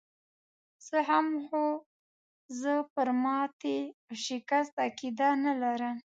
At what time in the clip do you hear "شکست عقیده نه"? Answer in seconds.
4.25-5.53